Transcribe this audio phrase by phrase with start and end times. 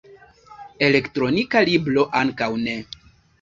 [0.87, 2.77] Elektronika libro ankaŭ ne.